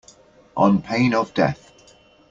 On 0.57 0.81
pain 0.81 1.13
of 1.13 1.31
death. 1.35 1.71